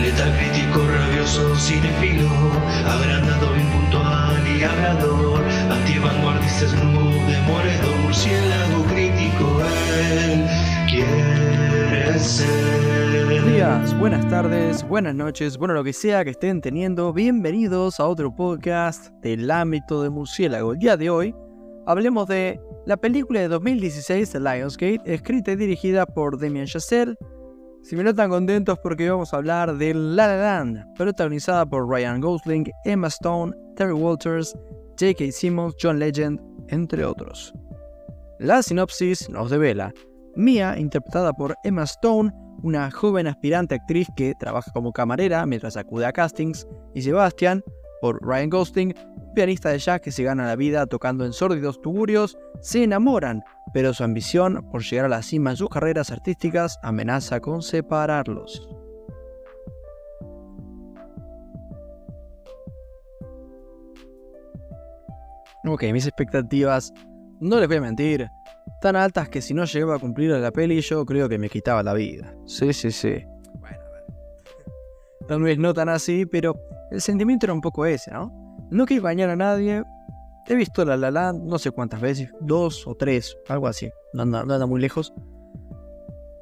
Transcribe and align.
Letal 0.00 0.32
crítico, 0.36 0.86
rabioso, 0.86 1.54
cinefilo, 1.56 2.28
agrandado, 2.86 3.56
impuntual 3.56 4.42
y 4.46 4.62
hablador, 4.62 5.42
antivanguardista, 5.70 6.68
snoop, 6.68 7.12
demoledor, 7.26 7.96
murciélago 8.02 8.84
crítico, 8.84 9.62
él 10.12 10.46
quiere 10.90 12.18
ser. 12.18 13.24
Buenos 13.26 13.46
días, 13.46 13.98
buenas 13.98 14.28
tardes, 14.28 14.86
buenas 14.86 15.14
noches, 15.14 15.56
bueno 15.56 15.74
lo 15.74 15.84
que 15.84 15.92
sea 15.92 16.24
que 16.24 16.30
estén 16.30 16.60
teniendo, 16.60 17.12
bienvenidos 17.12 18.00
a 18.00 18.06
otro 18.06 18.34
podcast 18.34 19.12
del 19.22 19.50
ámbito 19.50 20.02
de 20.02 20.10
murciélago. 20.10 20.72
El 20.72 20.78
día 20.80 20.96
de 20.96 21.08
hoy 21.08 21.34
hablemos 21.86 22.26
de 22.28 22.60
la 22.84 22.96
película 22.96 23.40
de 23.40 23.48
2016 23.48 24.30
The 24.30 24.40
Lionsgate, 24.40 25.00
escrita 25.06 25.52
y 25.52 25.56
dirigida 25.56 26.04
por 26.04 26.38
Damien 26.38 26.66
Chazelle. 26.66 27.16
Si 27.84 27.96
me 27.96 28.02
notan 28.02 28.30
contentos 28.30 28.78
porque 28.78 29.10
vamos 29.10 29.34
a 29.34 29.36
hablar 29.36 29.76
de 29.76 29.92
La 29.92 30.26
La 30.26 30.36
Land, 30.38 30.94
protagonizada 30.94 31.66
por 31.66 31.86
Ryan 31.86 32.18
Gosling, 32.18 32.70
Emma 32.86 33.08
Stone, 33.08 33.54
Terry 33.76 33.92
Walters, 33.92 34.56
J.K. 34.98 35.30
Simmons, 35.30 35.74
John 35.78 35.98
Legend, 35.98 36.40
entre 36.68 37.04
otros. 37.04 37.52
La 38.38 38.62
sinopsis 38.62 39.28
nos 39.28 39.50
devela 39.50 39.92
Mia, 40.34 40.78
interpretada 40.78 41.34
por 41.34 41.56
Emma 41.62 41.82
Stone, 41.82 42.32
una 42.62 42.90
joven 42.90 43.26
aspirante 43.26 43.74
actriz 43.74 44.08
que 44.16 44.32
trabaja 44.40 44.72
como 44.72 44.90
camarera 44.90 45.44
mientras 45.44 45.76
acude 45.76 46.06
a 46.06 46.12
castings, 46.12 46.66
y 46.94 47.02
Sebastian, 47.02 47.62
por 48.00 48.18
Ryan 48.26 48.48
Gosling, 48.48 48.94
pianista 49.34 49.68
de 49.68 49.78
jazz 49.78 50.00
que 50.00 50.10
se 50.10 50.22
gana 50.22 50.46
la 50.46 50.56
vida 50.56 50.86
tocando 50.86 51.26
en 51.26 51.34
sórdidos 51.34 51.82
tuburios, 51.82 52.38
se 52.62 52.84
enamoran, 52.84 53.42
pero 53.74 53.92
su 53.92 54.04
ambición 54.04 54.68
por 54.70 54.84
llegar 54.84 55.06
a 55.06 55.08
la 55.08 55.22
cima 55.22 55.50
en 55.50 55.56
sus 55.56 55.68
carreras 55.68 56.12
artísticas 56.12 56.78
amenaza 56.80 57.40
con 57.40 57.60
separarlos. 57.60 58.68
Ok, 65.66 65.82
mis 65.92 66.06
expectativas, 66.06 66.92
no 67.40 67.58
les 67.58 67.66
voy 67.66 67.78
a 67.78 67.80
mentir, 67.80 68.28
tan 68.80 68.94
altas 68.94 69.28
que 69.28 69.42
si 69.42 69.54
no 69.54 69.64
llegaba 69.64 69.96
a 69.96 69.98
cumplir 69.98 70.30
la 70.30 70.52
peli 70.52 70.80
yo 70.80 71.04
creo 71.04 71.28
que 71.28 71.38
me 71.38 71.48
quitaba 71.48 71.82
la 71.82 71.94
vida. 71.94 72.32
Sí, 72.46 72.72
sí, 72.72 72.92
sí. 72.92 73.24
Bueno, 73.58 73.78
Tal 75.26 75.42
vez 75.42 75.58
no 75.58 75.74
tan 75.74 75.88
así, 75.88 76.26
pero 76.26 76.54
el 76.92 77.00
sentimiento 77.00 77.46
era 77.46 77.52
un 77.52 77.60
poco 77.60 77.86
ese, 77.86 78.12
¿no? 78.12 78.30
No 78.70 78.86
quiero 78.86 79.02
engañar 79.02 79.30
a 79.30 79.36
nadie. 79.36 79.82
He 80.46 80.54
visto 80.54 80.84
La 80.84 80.96
La 80.96 81.10
Land 81.10 81.44
no 81.44 81.58
sé 81.58 81.70
cuántas 81.70 82.00
veces, 82.00 82.30
dos 82.40 82.86
o 82.86 82.94
tres, 82.94 83.36
algo 83.48 83.66
así. 83.66 83.90
No 84.12 84.22
anda, 84.22 84.66
muy 84.66 84.80
lejos. 84.80 85.14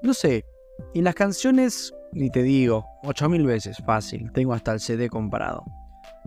No 0.03 0.12
sé. 0.12 0.45
Y 0.92 1.03
las 1.03 1.14
canciones, 1.14 1.95
ni 2.12 2.28
te 2.30 2.42
digo, 2.42 2.84
8000 3.05 3.47
veces, 3.47 3.78
fácil. 3.86 4.33
Tengo 4.33 4.55
hasta 4.55 4.73
el 4.73 4.80
CD 4.80 5.08
comparado. 5.08 5.64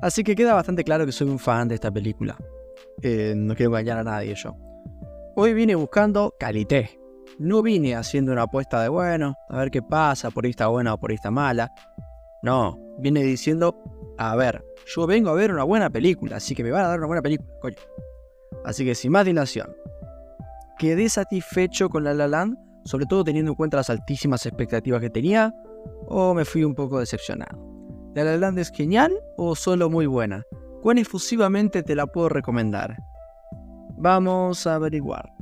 Así 0.01 0.23
que 0.23 0.35
queda 0.35 0.53
bastante 0.53 0.83
claro 0.83 1.05
que 1.05 1.11
soy 1.11 1.29
un 1.29 1.39
fan 1.39 1.67
de 1.67 1.75
esta 1.75 1.91
película. 1.91 2.37
Eh, 3.01 3.33
no 3.35 3.55
quiero 3.55 3.71
engañar 3.71 3.97
a 3.97 4.03
nadie 4.03 4.35
yo. 4.35 4.55
Hoy 5.35 5.53
vine 5.53 5.75
buscando 5.75 6.33
calité. 6.39 6.97
No 7.39 7.61
vine 7.61 7.95
haciendo 7.95 8.31
una 8.31 8.43
apuesta 8.43 8.81
de 8.81 8.87
bueno, 8.87 9.35
a 9.49 9.57
ver 9.57 9.71
qué 9.71 9.81
pasa, 9.81 10.31
por 10.31 10.45
ahí 10.45 10.51
está 10.51 10.67
buena 10.67 10.93
o 10.93 10.97
por 10.97 11.11
ahí 11.11 11.15
está 11.15 11.31
mala. 11.31 11.73
No, 12.45 12.79
viene 12.99 13.23
diciendo, 13.23 13.75
a 14.19 14.35
ver, 14.35 14.63
yo 14.85 15.07
vengo 15.07 15.31
a 15.31 15.33
ver 15.33 15.51
una 15.51 15.63
buena 15.63 15.89
película, 15.89 16.35
así 16.35 16.53
que 16.53 16.63
me 16.63 16.69
van 16.69 16.85
a 16.85 16.89
dar 16.89 16.99
una 16.99 17.07
buena 17.07 17.23
película, 17.23 17.51
coño. 17.59 17.75
Así 18.65 18.85
que 18.85 18.93
sin 18.93 19.13
más 19.13 19.25
dilación, 19.25 19.75
quedé 20.77 21.09
satisfecho 21.09 21.89
con 21.89 22.03
La 22.03 22.13
La 22.13 22.27
Land, 22.27 22.55
sobre 22.83 23.07
todo 23.07 23.23
teniendo 23.23 23.53
en 23.53 23.55
cuenta 23.55 23.77
las 23.77 23.89
altísimas 23.89 24.45
expectativas 24.45 25.01
que 25.01 25.09
tenía, 25.09 25.55
o 26.05 26.35
me 26.35 26.45
fui 26.45 26.63
un 26.63 26.75
poco 26.75 26.99
decepcionado. 26.99 27.57
¿La 28.13 28.23
La 28.23 28.37
Land 28.37 28.59
es 28.59 28.69
genial 28.69 29.11
o 29.37 29.55
solo 29.55 29.89
muy 29.89 30.05
buena? 30.05 30.43
¿Cuán 30.83 30.99
efusivamente 30.99 31.81
te 31.81 31.95
la 31.95 32.05
puedo 32.05 32.29
recomendar? 32.29 32.95
Vamos 33.97 34.67
a 34.67 34.75
averiguar. 34.75 35.33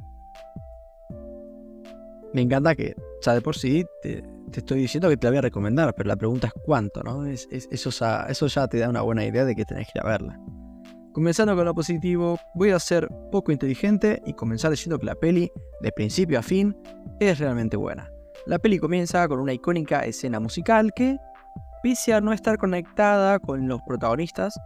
Me 2.31 2.43
encanta 2.43 2.73
que, 2.75 2.95
ya 3.21 3.33
de 3.33 3.41
por 3.41 3.57
sí, 3.57 3.83
te, 4.01 4.23
te 4.53 4.59
estoy 4.59 4.79
diciendo 4.79 5.09
que 5.09 5.17
te 5.17 5.25
la 5.27 5.31
voy 5.31 5.37
a 5.39 5.41
recomendar, 5.41 5.93
pero 5.95 6.07
la 6.07 6.15
pregunta 6.15 6.47
es 6.47 6.53
cuánto, 6.63 7.03
¿no? 7.03 7.25
Es, 7.25 7.47
es- 7.51 7.67
eso, 7.71 7.89
ya, 8.47 8.67
te 8.67 8.77
da 8.79 8.89
una 8.89 9.01
buena 9.01 9.25
idea 9.25 9.43
de 9.45 9.55
que 9.55 9.65
tenés 9.65 9.87
que 9.87 9.99
ir 9.99 10.05
a 10.05 10.07
verla. 10.07 10.39
Comenzando 11.11 11.55
con 11.55 11.65
lo 11.65 11.73
positivo, 11.75 12.39
voy 12.55 12.69
a 12.71 12.79
ser 12.79 13.07
poco 13.31 13.51
inteligente 13.51 14.21
y 14.25 14.33
comenzar 14.33 14.71
diciendo 14.71 14.97
que 14.97 15.05
la 15.05 15.15
peli, 15.15 15.51
de 15.81 15.91
principio 15.91 16.39
a 16.39 16.41
fin, 16.41 16.75
es 17.19 17.39
realmente 17.39 17.75
buena. 17.77 18.09
La 18.45 18.57
peli 18.59 18.79
comienza 18.79 19.27
con 19.27 19.39
una 19.39 19.53
icónica 19.53 19.99
escena 20.01 20.39
musical 20.39 20.91
que, 20.95 21.17
pese 21.83 22.13
a 22.13 22.21
no 22.21 22.33
estar 22.33 22.57
conectada 22.57 23.39
con 23.39 23.67
los 23.67 23.81
protagonistas, 23.87 24.57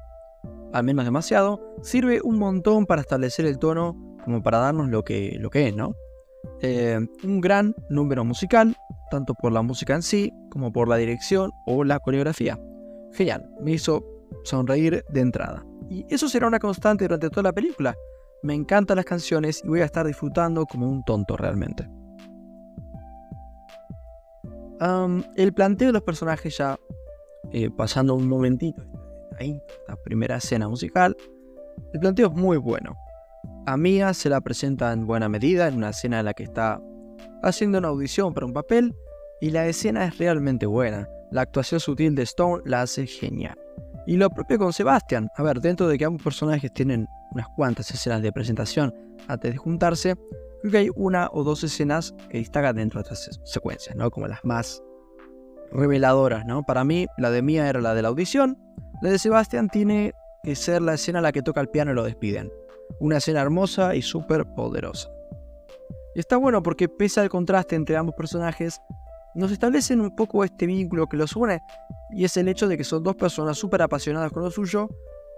al 0.73 0.83
menos 0.83 1.05
demasiado, 1.05 1.59
sirve 1.81 2.19
un 2.23 2.37
montón 2.39 2.85
para 2.85 3.01
establecer 3.01 3.45
el 3.45 3.57
tono 3.57 3.95
como 4.23 4.41
para 4.43 4.59
darnos 4.59 4.89
lo 4.89 5.03
que, 5.03 5.37
lo 5.39 5.49
que 5.49 5.67
es, 5.69 5.75
¿no? 5.75 5.95
Eh, 6.61 6.99
un 7.23 7.41
gran 7.41 7.75
número 7.89 8.23
musical, 8.23 8.75
tanto 9.09 9.33
por 9.33 9.51
la 9.51 9.61
música 9.61 9.95
en 9.95 10.01
sí 10.01 10.31
como 10.49 10.71
por 10.71 10.87
la 10.87 10.97
dirección 10.97 11.51
o 11.65 11.83
la 11.83 11.99
coreografía. 11.99 12.59
Genial, 13.13 13.49
me 13.61 13.73
hizo 13.73 14.03
sonreír 14.43 15.03
de 15.09 15.21
entrada. 15.21 15.65
Y 15.89 16.05
eso 16.09 16.27
será 16.27 16.47
una 16.47 16.59
constante 16.59 17.05
durante 17.05 17.29
toda 17.29 17.43
la 17.43 17.53
película. 17.53 17.95
Me 18.43 18.53
encantan 18.53 18.97
las 18.97 19.05
canciones 19.05 19.61
y 19.63 19.67
voy 19.67 19.81
a 19.81 19.85
estar 19.85 20.05
disfrutando 20.05 20.65
como 20.65 20.89
un 20.89 21.03
tonto 21.03 21.37
realmente. 21.37 21.89
El 25.35 25.53
planteo 25.53 25.87
de 25.87 25.93
los 25.93 26.03
personajes 26.03 26.57
ya 26.57 26.77
eh, 27.51 27.69
pasando 27.71 28.13
un 28.13 28.27
momentito 28.27 28.83
ahí, 29.39 29.59
la 29.87 29.95
primera 29.95 30.37
escena 30.37 30.67
musical, 30.67 31.15
el 31.93 31.99
planteo 31.99 32.27
es 32.27 32.33
muy 32.33 32.57
bueno. 32.57 32.95
A 33.65 34.13
se 34.13 34.29
la 34.29 34.39
presenta 34.41 34.93
en 34.93 35.05
buena 35.05 35.27
medida 35.29 35.67
en 35.67 35.75
una 35.75 35.89
escena 35.89 36.19
en 36.19 36.25
la 36.25 36.33
que 36.33 36.43
está 36.43 36.79
haciendo 37.43 37.77
una 37.77 37.89
audición 37.89 38.33
para 38.33 38.45
un 38.45 38.53
papel 38.53 38.95
y 39.41 39.51
la 39.51 39.67
escena 39.67 40.05
es 40.05 40.17
realmente 40.17 40.65
buena. 40.65 41.07
La 41.31 41.41
actuación 41.41 41.79
sutil 41.79 42.15
de 42.15 42.23
Stone 42.23 42.63
la 42.65 42.81
hace 42.81 43.05
genial. 43.05 43.57
Y 44.05 44.15
lo 44.15 44.29
propio 44.29 44.57
con 44.57 44.71
Sebastian. 44.71 45.27
A 45.35 45.43
ver, 45.43 45.59
dentro 45.59 45.87
de 45.87 45.97
que 45.97 46.05
ambos 46.05 46.23
personajes 46.23 46.71
tienen 46.73 47.07
unas 47.31 47.47
cuantas 47.55 47.91
escenas 47.91 48.21
de 48.21 48.31
presentación 48.31 48.93
antes 49.27 49.51
de 49.51 49.57
juntarse, 49.57 50.15
creo 50.61 50.71
que 50.71 50.77
hay 50.77 50.89
una 50.95 51.29
o 51.33 51.43
dos 51.43 51.63
escenas 51.63 52.13
que 52.29 52.37
destacan 52.37 52.77
dentro 52.77 52.99
de 52.99 53.03
estas 53.03 53.23
se- 53.25 53.31
secuencias, 53.43 53.95
¿no? 53.97 54.09
Como 54.09 54.27
las 54.27 54.43
más 54.45 54.81
reveladoras, 55.71 56.45
¿no? 56.45 56.63
Para 56.63 56.83
mí, 56.85 57.07
la 57.17 57.29
de 57.31 57.41
Mia 57.41 57.69
era 57.69 57.81
la 57.81 57.93
de 57.93 58.01
la 58.01 58.07
audición, 58.07 58.57
la 59.01 59.09
de 59.09 59.19
Sebastian 59.19 59.67
tiene 59.67 60.13
que 60.43 60.55
ser 60.55 60.81
la 60.81 60.93
escena 60.93 61.19
en 61.19 61.23
la 61.23 61.33
que 61.33 61.41
toca 61.41 61.59
el 61.59 61.67
piano 61.67 61.91
y 61.91 61.95
lo 61.95 62.03
despiden. 62.05 62.49
Una 63.01 63.17
escena 63.17 63.41
hermosa 63.41 63.95
y 63.95 64.01
súper 64.01 64.45
poderosa. 64.55 65.09
Está 66.17 66.35
bueno 66.37 66.63
porque 66.63 66.89
pese 66.89 67.19
al 67.19 67.29
contraste 67.29 67.75
entre 67.75 67.95
ambos 67.95 68.15
personajes, 68.15 68.81
nos 69.35 69.51
establecen 69.51 70.01
un 70.01 70.15
poco 70.15 70.43
este 70.43 70.65
vínculo 70.65 71.05
que 71.07 71.15
los 71.15 71.35
une, 71.35 71.61
y 72.09 72.25
es 72.25 72.35
el 72.37 72.47
hecho 72.47 72.67
de 72.67 72.75
que 72.75 72.83
son 72.83 73.03
dos 73.03 73.15
personas 73.15 73.55
súper 73.55 73.83
apasionadas 73.83 74.31
con 74.31 74.41
lo 74.41 74.49
suyo, 74.49 74.89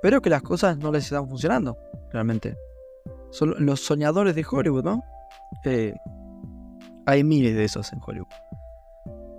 pero 0.02 0.22
que 0.22 0.30
las 0.30 0.42
cosas 0.42 0.78
no 0.78 0.90
les 0.90 1.04
están 1.04 1.28
funcionando, 1.28 1.78
realmente. 2.14 2.56
Son 3.30 3.54
los 3.60 3.82
soñadores 3.82 4.36
de 4.36 4.46
Hollywood, 4.50 4.86
¿no? 4.86 5.04
Eh, 5.66 5.94
hay 7.06 7.26
miles 7.26 7.56
de 7.56 7.66
esos 7.66 7.92
en 7.92 8.00
Hollywood. 8.02 8.30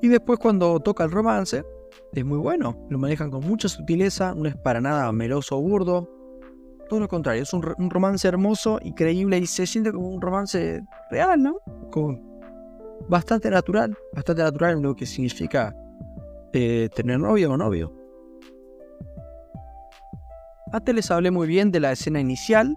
Y 0.02 0.08
después 0.08 0.38
cuando 0.38 0.78
toca 0.80 1.04
el 1.04 1.10
romance, 1.10 1.64
es 2.12 2.24
muy 2.26 2.36
bueno, 2.36 2.86
lo 2.90 2.98
manejan 2.98 3.30
con 3.30 3.46
mucha 3.46 3.70
sutileza, 3.70 4.34
no 4.34 4.46
es 4.46 4.56
para 4.56 4.82
nada 4.82 5.10
meloso 5.10 5.56
o 5.56 5.62
burdo, 5.62 6.19
todo 6.90 7.00
lo 7.00 7.08
contrario, 7.08 7.44
es 7.44 7.52
un, 7.52 7.62
romance 7.62 8.26
hermoso 8.26 8.80
y 8.82 8.92
creíble 8.92 9.38
y 9.38 9.46
se 9.46 9.64
siente 9.64 9.92
como 9.92 10.08
un 10.08 10.20
romance 10.20 10.82
real, 11.08 11.40
¿no? 11.40 11.60
Como 11.92 12.18
bastante 13.08 13.48
natural, 13.48 13.96
bastante 14.12 14.42
natural 14.42 14.76
en 14.76 14.82
lo 14.82 14.96
que 14.96 15.06
significa 15.06 15.72
eh, 16.52 16.88
tener 16.94 17.20
novio 17.20 17.52
o 17.52 17.56
novio. 17.56 17.94
Antes 20.72 20.94
les 20.96 21.10
hablé 21.12 21.30
muy 21.30 21.46
bien 21.46 21.70
de 21.70 21.78
la 21.78 21.92
escena 21.92 22.18
inicial, 22.18 22.76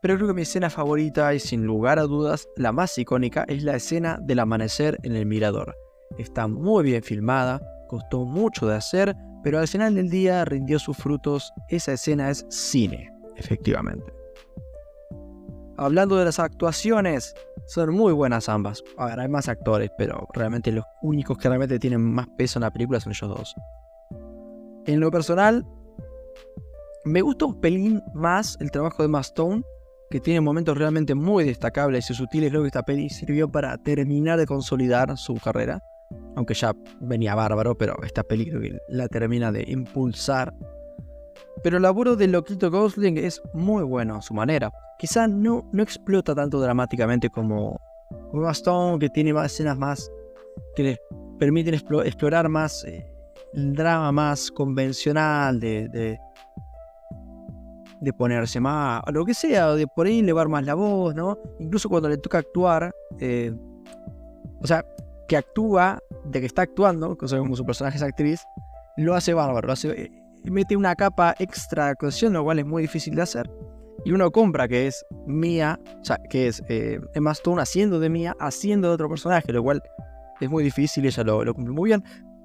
pero 0.00 0.14
creo 0.14 0.28
que 0.28 0.34
mi 0.34 0.42
escena 0.42 0.70
favorita 0.70 1.34
y 1.34 1.40
sin 1.40 1.64
lugar 1.64 1.98
a 1.98 2.02
dudas 2.02 2.46
la 2.56 2.70
más 2.70 2.96
icónica 2.98 3.44
es 3.48 3.64
la 3.64 3.74
escena 3.74 4.16
del 4.22 4.38
amanecer 4.38 4.96
en 5.02 5.16
el 5.16 5.26
mirador. 5.26 5.74
Está 6.18 6.46
muy 6.46 6.84
bien 6.84 7.02
filmada, 7.02 7.60
costó 7.88 8.24
mucho 8.24 8.68
de 8.68 8.76
hacer, 8.76 9.16
pero 9.42 9.58
al 9.58 9.66
final 9.66 9.96
del 9.96 10.08
día 10.08 10.44
rindió 10.44 10.78
sus 10.78 10.96
frutos. 10.96 11.52
Esa 11.68 11.94
escena 11.94 12.30
es 12.30 12.46
cine, 12.48 13.13
efectivamente. 13.36 14.12
Hablando 15.76 16.16
de 16.16 16.24
las 16.24 16.38
actuaciones, 16.38 17.34
son 17.66 17.92
muy 17.94 18.12
buenas 18.12 18.48
ambas. 18.48 18.84
A 18.96 19.06
ver, 19.06 19.20
hay 19.20 19.28
más 19.28 19.48
actores, 19.48 19.90
pero 19.98 20.28
realmente 20.32 20.70
los 20.70 20.84
únicos 21.02 21.36
que 21.36 21.48
realmente 21.48 21.78
tienen 21.78 22.00
más 22.00 22.28
peso 22.38 22.58
en 22.58 22.62
la 22.62 22.70
película 22.70 23.00
son 23.00 23.12
ellos 23.12 23.28
dos. 23.28 23.54
En 24.86 25.00
lo 25.00 25.10
personal, 25.10 25.66
me 27.04 27.22
gusta 27.22 27.46
un 27.46 27.60
pelín 27.60 28.02
más 28.14 28.56
el 28.60 28.70
trabajo 28.70 29.02
de 29.02 29.06
Emma 29.06 29.20
Stone, 29.20 29.62
que 30.10 30.20
tiene 30.20 30.40
momentos 30.40 30.78
realmente 30.78 31.14
muy 31.14 31.44
destacables 31.44 32.08
y 32.08 32.14
sutiles. 32.14 32.52
Que 32.52 32.66
esta 32.66 32.82
peli 32.84 33.10
sirvió 33.10 33.50
para 33.50 33.76
terminar 33.78 34.38
de 34.38 34.46
consolidar 34.46 35.16
su 35.16 35.34
carrera. 35.34 35.80
aunque 36.36 36.54
ya 36.54 36.72
venía 37.00 37.34
bárbaro, 37.34 37.76
pero 37.76 37.96
esta 38.04 38.22
película 38.22 38.78
la 38.88 39.08
termina 39.08 39.50
de 39.50 39.64
impulsar. 39.66 40.54
Pero 41.62 41.76
el 41.76 41.82
laburo 41.82 42.16
de 42.16 42.26
Loquito 42.28 42.70
Gosling 42.70 43.18
es 43.18 43.40
muy 43.52 43.82
bueno 43.82 44.16
a 44.16 44.22
su 44.22 44.34
manera. 44.34 44.72
Quizá 44.98 45.26
no, 45.26 45.68
no 45.72 45.82
explota 45.82 46.34
tanto 46.34 46.60
dramáticamente 46.60 47.30
como, 47.30 47.80
como 48.30 48.50
Stone, 48.50 48.98
que 48.98 49.08
tiene 49.08 49.32
más 49.32 49.52
escenas 49.52 49.78
más 49.78 50.10
que 50.74 50.82
le 50.82 51.00
permiten 51.38 51.74
explorar 51.74 52.48
más 52.48 52.84
eh, 52.84 53.06
el 53.54 53.74
drama 53.74 54.12
más 54.12 54.50
convencional 54.50 55.60
de, 55.60 55.88
de, 55.88 56.18
ponerse 58.18 58.60
más, 58.60 59.02
lo 59.12 59.24
que 59.24 59.32
sea, 59.32 59.72
de 59.74 59.86
por 59.86 60.06
ahí 60.06 60.18
elevar 60.18 60.46
más 60.48 60.64
la 60.66 60.74
voz, 60.74 61.14
¿no? 61.14 61.38
Incluso 61.58 61.88
cuando 61.88 62.10
le 62.10 62.18
toca 62.18 62.36
actuar, 62.36 62.94
eh, 63.18 63.50
o 64.60 64.66
sea, 64.66 64.84
que 65.26 65.38
actúa, 65.38 65.98
de 66.26 66.40
que 66.40 66.46
está 66.46 66.62
actuando, 66.62 67.16
como 67.16 67.56
su 67.56 67.64
personaje 67.64 67.96
es 67.96 68.02
actriz, 68.02 68.44
lo 68.98 69.14
hace 69.14 69.32
bárbaro, 69.32 69.68
lo 69.68 69.72
hace, 69.72 69.88
eh, 69.90 70.10
mete 70.50 70.76
una 70.76 70.94
capa 70.94 71.34
extra 71.38 71.86
de 71.86 71.90
actuación, 71.92 72.32
lo 72.32 72.44
cual 72.44 72.58
es 72.58 72.66
muy 72.66 72.82
difícil 72.82 73.14
de 73.14 73.22
hacer. 73.22 73.50
Y 74.04 74.12
uno 74.12 74.30
compra 74.30 74.68
que 74.68 74.86
es 74.86 75.04
Mía, 75.26 75.78
o 76.00 76.04
sea, 76.04 76.18
que 76.28 76.48
es 76.48 76.62
eh, 76.68 77.00
Emma 77.14 77.32
Stone 77.32 77.62
haciendo 77.62 77.98
de 78.00 78.10
Mía, 78.10 78.36
haciendo 78.38 78.88
de 78.88 78.94
otro 78.94 79.08
personaje, 79.08 79.52
lo 79.52 79.62
cual 79.62 79.82
es 80.40 80.50
muy 80.50 80.62
difícil, 80.62 81.06
ella 81.06 81.24
lo, 81.24 81.44
lo 81.44 81.54
cumple 81.54 81.72
muy 81.72 81.90
bien. 81.90 82.04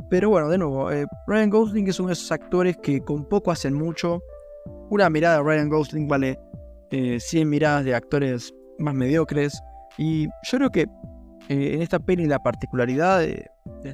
Pero 0.10 0.30
bueno, 0.30 0.50
de 0.50 0.57
nuevo, 0.57 0.92
eh, 0.92 1.06
Ryan 1.28 1.50
Gosling 1.50 1.88
es 1.88 2.00
uno 2.00 2.07
de 2.07 2.13
esos 2.13 2.31
actores 2.31 2.78
que 2.78 3.01
con 3.01 3.25
poco 3.25 3.51
hacen 3.51 3.74
mucho. 3.74 4.22
Una 4.90 5.10
mirada 5.10 5.38
de 5.38 5.44
Ryan 5.44 5.69
Gosling 5.69 6.07
vale 6.07 6.40
100 6.90 7.22
eh, 7.22 7.45
miradas 7.45 7.86
de 7.86 7.94
actores 7.94 8.54
más 8.80 8.95
mediocres. 8.95 9.62
Y 9.98 10.25
yo 10.25 10.57
creo 10.57 10.69
que 10.72 10.81
eh, 11.50 11.74
en 11.74 11.81
esta 11.81 12.00
peli 12.00 12.25
la 12.25 12.40
particularidad, 12.40 13.19
de, 13.19 13.45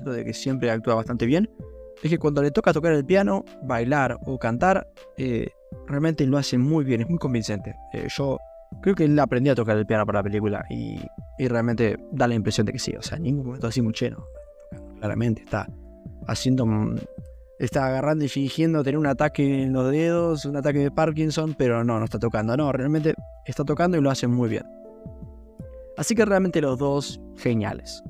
lo 0.04 0.14
de 0.14 0.24
que 0.24 0.34
siempre 0.34 0.72
actúa 0.72 0.96
bastante 0.96 1.26
bien, 1.26 1.50
es 2.04 2.10
que 2.10 2.18
cuando 2.18 2.42
le 2.42 2.52
toca 2.52 2.74
tocar 2.74 2.94
el 2.94 3.06
piano, 3.06 3.44
bailar 3.64 4.18
o 4.26 4.38
cantar, 4.38 4.88
realmente 5.88 6.26
lo 6.26 6.38
hace 6.38 6.58
muy 6.58 6.84
bien, 6.84 7.02
es 7.02 7.10
muy 7.10 7.20
convincente. 7.20 7.76
yo 8.16 8.38
creo 8.82 8.96
que 8.96 9.06
él 9.06 9.18
aprendió 9.20 9.54
a 9.54 9.56
tocar 9.56 9.78
el 9.78 9.86
piano 9.86 10.06
para 10.06 10.20
la 10.20 10.24
película 10.24 10.66
y, 10.70 11.00
realmente 11.48 11.98
da 12.12 12.28
la 12.28 12.36
impresión 12.36 12.66
de 12.66 12.74
que 12.74 12.80
sí, 12.80 12.96
o 12.96 13.02
sea, 13.02 13.18
en 13.18 13.24
ningún 13.24 13.46
momento 13.48 13.68
así 13.68 13.82
muy 13.82 13.94
lleno. 13.94 14.26
Claramente 15.00 15.44
está 15.44 15.68
haciendo. 16.28 16.66
Está 17.58 17.86
agarrando 17.86 18.26
y 18.26 18.28
fingiendo 18.28 18.84
tener 18.84 18.98
un 18.98 19.08
ataque 19.08 19.64
en 19.64 19.72
los 19.72 19.90
dedos, 19.90 20.44
un 20.44 20.58
ataque 20.58 20.80
de 20.80 20.92
Parkinson, 20.92 21.56
pero 21.58 21.86
no, 21.86 22.00
no 22.00 22.04
está 22.04 22.20
tocando. 22.20 22.58
No, 22.58 22.72
realmente 22.74 23.16
está 23.46 23.64
tocando 23.64 23.98
y 23.98 24.02
lo 24.02 24.10
hace 24.10 24.28
muy 24.28 24.50
bien. 24.50 24.64
Así 25.98 26.16
que 26.16 26.26
realmente 26.26 26.60
los 26.60 26.78
dos 26.78 27.22
geniales. 27.38 28.04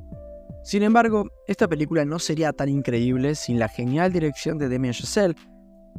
Sin 0.65 0.83
embargo, 0.83 1.29
esta 1.47 1.69
película 1.69 2.03
no 2.03 2.19
sería 2.19 2.51
tan 2.51 2.67
increíble 2.67 3.35
sin 3.35 3.57
la 3.57 3.69
genial 3.69 4.11
dirección 4.11 4.57
de 4.57 4.67
Damien 4.67 4.93
Chazelle. 4.93 5.35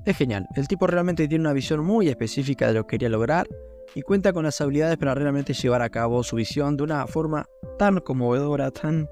Es 0.04 0.16
genial, 0.18 0.46
el 0.54 0.68
tipo 0.68 0.86
realmente 0.86 1.26
tiene 1.26 1.42
una 1.42 1.54
visión 1.54 1.82
muy 1.82 2.08
específica 2.08 2.66
de 2.66 2.74
lo 2.74 2.86
que 2.86 2.96
quería 2.96 3.08
lograr 3.08 3.46
y 3.94 4.02
cuenta 4.02 4.34
con 4.34 4.44
las 4.44 4.60
habilidades 4.60 4.98
para 4.98 5.14
realmente 5.14 5.54
llevar 5.54 5.80
a 5.80 5.88
cabo 5.88 6.22
su 6.22 6.36
visión 6.36 6.76
de 6.76 6.82
una 6.82 7.06
forma 7.06 7.46
tan 7.78 8.00
conmovedora, 8.00 8.70
tan 8.70 9.08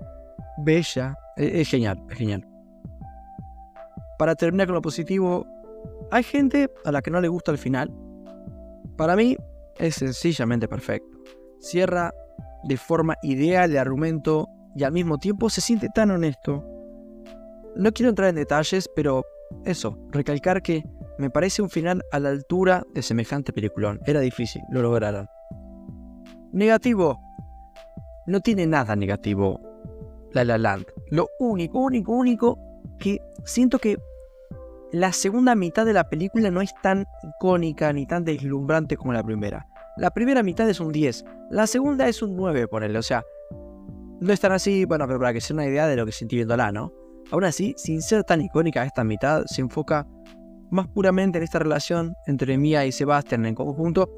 bella. 0.59 1.15
E-, 1.39 1.63
es 1.63 1.71
genial, 1.71 2.05
es 2.11 2.19
genial 2.19 2.47
para 4.19 4.35
terminar 4.35 4.67
con 4.67 4.75
lo 4.75 4.83
positivo, 4.83 5.47
hay 6.11 6.23
gente 6.23 6.71
a 6.85 6.93
la 6.93 7.03
que 7.03 7.11
no 7.11 7.21
le 7.21 7.29
gusta 7.29 7.53
el 7.53 7.59
final. 7.59 7.93
Para 8.97 9.17
mí 9.17 9.37
es 9.77 9.97
sencillamente 9.97 10.69
perfecto. 10.69 11.19
Cierra 11.61 12.13
de 12.65 12.77
forma 12.77 13.17
ideal 13.23 13.71
el 13.71 13.79
argumento 13.79 14.49
y 14.75 14.85
al 14.85 14.93
mismo 14.93 15.19
tiempo 15.19 15.51
se 15.51 15.61
siente 15.61 15.89
tan 15.95 16.11
honesto. 16.11 16.65
No 17.77 17.93
quiero 17.93 18.11
entrar 18.11 18.29
en 18.29 18.37
detalles, 18.37 18.89
pero 18.95 19.25
eso, 19.65 19.99
recalcar 20.11 20.63
que 20.63 20.85
me 21.19 21.31
parece 21.31 21.63
un 21.63 21.71
final 21.71 22.03
a 22.13 22.19
la 22.19 22.31
altura 22.31 22.85
de 22.93 23.03
semejante 23.03 23.53
peliculón. 23.53 24.01
Era 24.07 24.21
difícil, 24.21 24.63
lo 24.71 24.83
lograron. 24.83 25.29
Negativo. 26.53 27.21
No 28.27 28.41
tiene 28.41 28.67
nada 28.67 28.97
negativo 28.97 29.61
La 30.33 30.45
La 30.45 30.57
Land. 30.57 30.87
Lo 31.11 31.29
único, 31.39 31.79
único, 31.81 32.13
único 32.13 32.59
que 32.99 33.21
siento 33.45 33.79
que 33.79 33.99
la 34.93 35.13
segunda 35.13 35.55
mitad 35.55 35.85
de 35.85 35.93
la 35.93 36.09
película 36.09 36.51
no 36.51 36.63
es 36.63 36.73
tan 36.83 37.05
icónica 37.23 37.93
ni 37.93 38.07
tan 38.07 38.25
deslumbrante 38.25 38.97
como 38.97 39.13
la 39.13 39.23
primera. 39.23 39.67
La 39.97 40.11
primera 40.11 40.43
mitad 40.43 40.69
es 40.69 40.81
un 40.81 40.93
10, 40.93 41.25
la 41.51 41.67
segunda 41.67 42.09
es 42.09 42.23
un 42.23 42.37
9, 42.37 42.69
ponele, 42.69 42.99
o 42.99 43.03
sea, 43.03 43.25
no 44.25 44.33
es 44.33 44.41
tan 44.41 44.53
así, 44.53 44.87
bueno, 44.87 45.07
pero 45.07 45.19
para 45.19 45.35
que 45.35 45.41
sea 45.41 45.55
una 45.55 45.67
idea 45.67 45.87
de 45.87 45.97
lo 45.97 46.07
que 46.07 46.13
sentí 46.13 46.37
viéndola, 46.37 46.73
¿no? 46.73 46.93
Aún 47.31 47.45
así, 47.45 47.75
sin 47.77 48.01
ser 48.01 48.25
tan 48.25 48.41
icónica 48.41 48.83
esta 48.85 49.05
mitad, 49.05 49.45
se 49.47 49.61
enfoca 49.61 50.07
más 50.71 50.89
puramente 50.89 51.39
en 51.39 51.45
esta 51.45 51.59
relación 51.59 52.15
entre 52.27 52.57
Mia 52.57 52.87
y 52.87 52.93
Sebastian 52.93 53.45
en 53.45 53.55
conjunto 53.55 54.09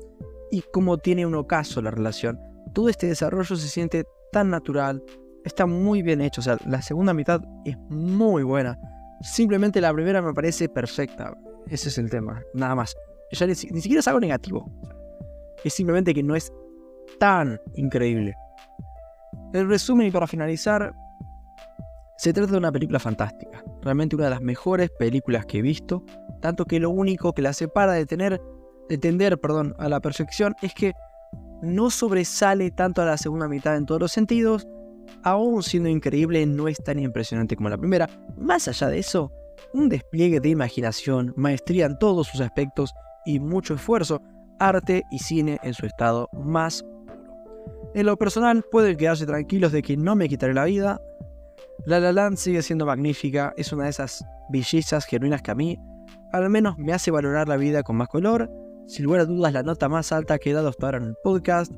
y 0.50 0.62
cómo 0.72 0.96
tiene 0.98 1.26
un 1.26 1.34
ocaso 1.34 1.82
la 1.82 1.90
relación. 1.90 2.38
Todo 2.72 2.88
este 2.88 3.08
desarrollo 3.08 3.56
se 3.56 3.68
siente 3.68 4.04
tan 4.30 4.50
natural, 4.50 5.02
está 5.44 5.66
muy 5.66 6.02
bien 6.02 6.20
hecho, 6.20 6.40
o 6.40 6.44
sea, 6.44 6.56
la 6.66 6.82
segunda 6.82 7.12
mitad 7.12 7.40
es 7.64 7.76
muy 7.88 8.44
buena. 8.44 8.78
Simplemente 9.22 9.80
la 9.80 9.92
primera 9.92 10.22
me 10.22 10.32
parece 10.32 10.68
perfecta. 10.68 11.36
Ese 11.66 11.88
es 11.88 11.98
el 11.98 12.10
tema, 12.10 12.42
nada 12.54 12.76
más. 12.76 12.94
Ya 13.32 13.46
ni, 13.46 13.56
siquiera 13.56 14.00
es 14.00 14.06
algo 14.06 14.20
negativo. 14.20 14.70
Es 15.64 15.74
simplemente 15.74 16.14
que 16.14 16.22
no 16.22 16.36
es 16.36 16.52
tan 17.18 17.60
increíble. 17.74 18.34
El 19.52 19.68
resumen 19.68 20.06
y 20.06 20.10
para 20.10 20.26
finalizar, 20.26 20.92
se 22.18 22.32
trata 22.32 22.52
de 22.52 22.58
una 22.58 22.72
película 22.72 22.98
fantástica. 22.98 23.62
Realmente 23.82 24.16
una 24.16 24.24
de 24.26 24.30
las 24.30 24.40
mejores 24.40 24.90
películas 24.98 25.46
que 25.46 25.58
he 25.58 25.62
visto. 25.62 26.04
Tanto 26.40 26.64
que 26.64 26.80
lo 26.80 26.90
único 26.90 27.32
que 27.32 27.42
la 27.42 27.52
separa 27.52 27.92
de 27.92 28.06
tener, 28.06 28.40
de 28.88 28.98
tender, 28.98 29.38
perdón, 29.38 29.74
a 29.78 29.88
la 29.88 30.00
perfección 30.00 30.54
es 30.62 30.74
que 30.74 30.92
no 31.62 31.90
sobresale 31.90 32.70
tanto 32.70 33.02
a 33.02 33.06
la 33.06 33.16
segunda 33.16 33.48
mitad 33.48 33.76
en 33.76 33.86
todos 33.86 34.00
los 34.00 34.12
sentidos, 34.12 34.66
aún 35.22 35.62
siendo 35.62 35.88
increíble, 35.88 36.44
no 36.46 36.68
es 36.68 36.78
tan 36.82 36.98
impresionante 36.98 37.56
como 37.56 37.68
la 37.68 37.78
primera. 37.78 38.08
Más 38.36 38.68
allá 38.68 38.88
de 38.88 38.98
eso, 38.98 39.30
un 39.72 39.88
despliegue 39.88 40.40
de 40.40 40.50
imaginación, 40.50 41.32
maestría 41.36 41.86
en 41.86 41.98
todos 41.98 42.28
sus 42.28 42.40
aspectos 42.40 42.92
y 43.24 43.40
mucho 43.40 43.74
esfuerzo, 43.74 44.20
arte 44.58 45.02
y 45.10 45.18
cine 45.18 45.58
en 45.62 45.74
su 45.74 45.86
estado 45.86 46.28
más. 46.32 46.84
En 47.96 48.04
lo 48.04 48.18
personal, 48.18 48.62
pueden 48.70 48.98
quedarse 48.98 49.24
tranquilos 49.24 49.72
de 49.72 49.80
que 49.80 49.96
no 49.96 50.14
me 50.16 50.28
quitaré 50.28 50.52
la 50.52 50.66
vida. 50.66 51.00
La 51.86 51.98
La 51.98 52.36
sigue 52.36 52.60
siendo 52.60 52.84
magnífica, 52.84 53.54
es 53.56 53.72
una 53.72 53.84
de 53.84 53.90
esas 53.90 54.22
bellezas 54.50 55.06
genuinas 55.06 55.40
que 55.40 55.50
a 55.50 55.54
mí, 55.54 55.78
al 56.30 56.50
menos 56.50 56.76
me 56.76 56.92
hace 56.92 57.10
valorar 57.10 57.48
la 57.48 57.56
vida 57.56 57.82
con 57.82 57.96
más 57.96 58.08
color. 58.08 58.50
Sin 58.86 59.06
lugar 59.06 59.22
a 59.22 59.24
dudas, 59.24 59.50
la 59.54 59.62
nota 59.62 59.88
más 59.88 60.12
alta 60.12 60.38
que 60.38 60.50
he 60.50 60.52
dado 60.52 60.68
hasta 60.68 60.84
ahora 60.86 60.98
en 60.98 61.04
el 61.04 61.14
podcast 61.24 61.72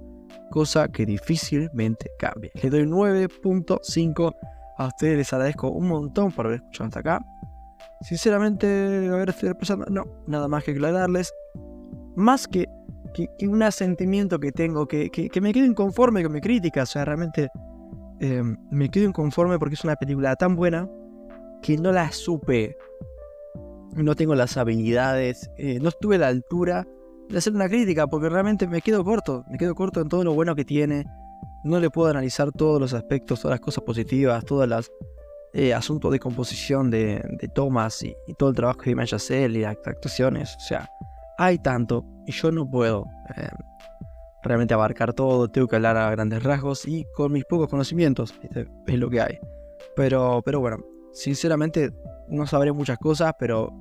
cosa 0.50 0.88
que 0.88 1.06
difícilmente 1.06 2.10
cambie. 2.18 2.50
Le 2.60 2.68
doy 2.68 2.82
9.5 2.82 4.34
a 4.76 4.86
ustedes, 4.88 5.18
les 5.18 5.32
agradezco 5.32 5.70
un 5.70 5.86
montón 5.86 6.32
por 6.32 6.46
haber 6.46 6.58
escuchado 6.58 6.88
hasta 6.88 6.98
acá. 6.98 7.24
Sinceramente, 8.00 9.08
a 9.08 9.16
ver, 9.16 9.28
estoy 9.28 9.54
pasando, 9.54 9.86
no, 9.88 10.04
nada 10.26 10.48
más 10.48 10.64
que 10.64 10.72
aclararles. 10.72 11.32
Más 12.16 12.48
que, 12.48 12.66
que, 13.26 13.46
un 13.46 13.72
sentimiento 13.72 14.38
que 14.38 14.52
tengo, 14.52 14.86
que, 14.86 15.10
que, 15.10 15.40
me 15.40 15.52
quedo 15.52 15.66
inconforme 15.66 16.22
con 16.22 16.32
mi 16.32 16.40
crítica, 16.40 16.82
o 16.82 16.86
sea, 16.86 17.04
realmente 17.04 17.48
eh, 18.20 18.42
me 18.70 18.88
quedo 18.88 19.08
inconforme 19.08 19.58
porque 19.58 19.74
es 19.74 19.84
una 19.84 19.96
película 19.96 20.36
tan 20.36 20.54
buena 20.54 20.88
que 21.62 21.76
no 21.76 21.90
la 21.90 22.12
supe, 22.12 22.76
no 23.94 24.14
tengo 24.14 24.34
las 24.34 24.56
habilidades, 24.56 25.50
eh, 25.56 25.78
no 25.80 25.88
estuve 25.88 26.16
a 26.16 26.18
la 26.18 26.28
altura 26.28 26.86
de 27.28 27.38
hacer 27.38 27.54
una 27.54 27.68
crítica, 27.68 28.06
porque 28.06 28.28
realmente 28.28 28.68
me 28.68 28.80
quedo 28.80 29.04
corto, 29.04 29.44
me 29.50 29.58
quedo 29.58 29.74
corto 29.74 30.00
en 30.00 30.08
todo 30.08 30.22
lo 30.22 30.34
bueno 30.34 30.54
que 30.54 30.64
tiene. 30.64 31.04
No 31.64 31.80
le 31.80 31.90
puedo 31.90 32.08
analizar 32.08 32.52
todos 32.52 32.80
los 32.80 32.94
aspectos, 32.94 33.40
todas 33.40 33.56
las 33.56 33.60
cosas 33.60 33.82
positivas, 33.82 34.44
todos 34.44 34.68
los 34.68 34.92
eh, 35.52 35.74
asuntos 35.74 36.12
de 36.12 36.20
composición 36.20 36.88
de, 36.88 37.20
de 37.40 37.48
Thomas 37.48 38.02
y, 38.04 38.14
todo 38.38 38.50
el 38.50 38.54
trabajo 38.54 38.82
de 38.84 38.92
Imagine 38.92 39.46
y 39.46 39.58
las 39.58 39.76
actuaciones. 39.84 40.54
O 40.56 40.60
sea, 40.60 40.88
hay 41.36 41.58
tanto 41.58 42.04
y 42.28 42.32
yo 42.32 42.52
no 42.52 42.68
puedo 42.68 43.06
eh, 43.36 43.48
realmente 44.42 44.74
abarcar 44.74 45.14
todo, 45.14 45.48
tengo 45.48 45.66
que 45.66 45.76
hablar 45.76 45.96
a 45.96 46.10
grandes 46.10 46.42
rasgos 46.42 46.86
y 46.86 47.06
con 47.16 47.32
mis 47.32 47.44
pocos 47.46 47.68
conocimientos, 47.68 48.34
es 48.86 48.98
lo 48.98 49.08
que 49.08 49.22
hay. 49.22 49.38
Pero, 49.96 50.42
pero 50.44 50.60
bueno, 50.60 50.76
sinceramente 51.12 51.90
no 52.28 52.46
sabré 52.46 52.70
muchas 52.72 52.98
cosas, 52.98 53.32
pero 53.38 53.72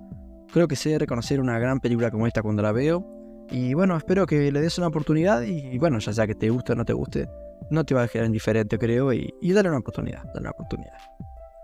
creo 0.51 0.67
que 0.67 0.77
sé 0.77 0.97
reconocer 0.97 1.41
una 1.41 1.59
gran 1.59 1.81
película 1.81 2.09
como 2.09 2.25
esta 2.25 2.41
cuando 2.41 2.63
la 2.63 2.71
veo 2.71 3.05
y 3.51 3.73
bueno, 3.73 3.97
espero 3.97 4.25
que 4.25 4.49
le 4.49 4.61
des 4.61 4.77
una 4.77 4.87
oportunidad 4.87 5.41
y 5.41 5.77
bueno, 5.77 5.99
ya 5.99 6.13
sea 6.13 6.25
que 6.25 6.35
te 6.35 6.49
guste 6.49 6.71
o 6.71 6.75
no 6.75 6.85
te 6.85 6.93
guste, 6.93 7.29
no 7.69 7.83
te 7.83 7.93
va 7.93 8.01
a 8.01 8.03
dejar 8.03 8.25
indiferente, 8.25 8.77
creo, 8.79 9.11
y, 9.11 9.33
dale 9.41 9.67
una 9.67 9.79
oportunidad, 9.79 10.23
dale 10.25 10.39
una 10.39 10.51
oportunidad. 10.51 10.97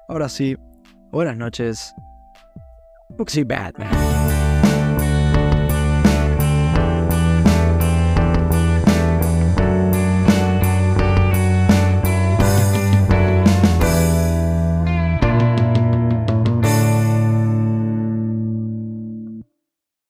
Ahora 0.09 0.27
sí, 0.27 0.57
buenas 1.11 1.37
noches. 1.37 1.93
Batman. 3.45 4.32